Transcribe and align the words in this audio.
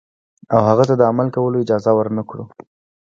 او 0.53 0.59
هغه 0.69 0.83
ته 0.89 0.93
د 0.97 1.01
عمل 1.11 1.27
کولو 1.35 1.61
اجازه 1.63 1.91
ورنکړو. 1.95 2.43